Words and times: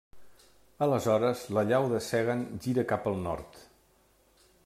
Aleshores, 0.85 1.43
la 1.57 1.65
llau 1.73 1.85
de 1.91 2.01
Segan 2.07 2.43
gira 2.65 2.87
cap 2.95 3.07
al 3.13 3.23
nord. 3.27 3.61